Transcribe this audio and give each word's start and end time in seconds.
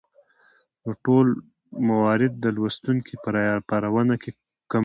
نو 0.83 0.91
دا 0.93 0.99
ټول 1.05 1.27
موارد 1.87 2.33
د 2.39 2.45
لوستونکى 2.55 3.13
په 3.23 3.27
راپارونه 3.35 4.13
کې 4.21 4.31
کمک 4.31 4.69
کوي 4.71 4.79